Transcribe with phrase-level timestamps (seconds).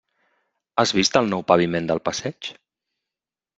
[0.83, 2.53] Has vist el nou paviment del passeig?